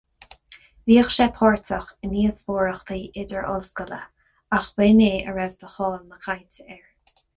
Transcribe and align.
Bhíodh 0.91 1.09
sé 1.15 1.25
páirteach 1.35 1.91
i 2.07 2.09
ndíospóireachtaí 2.13 3.03
idir-ollscoile 3.25 3.99
ach 4.61 4.71
ba 4.81 4.89
shin 4.89 5.05
é 5.09 5.11
a 5.19 5.37
raibh 5.37 5.59
de 5.65 5.71
cháil 5.77 5.99
na 6.07 6.23
cainte 6.25 6.67
air. 6.79 6.83